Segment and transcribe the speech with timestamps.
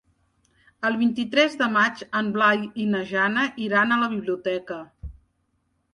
[0.87, 4.83] El vint-i-tres de maig en Blai i na Jana iran a la biblioteca.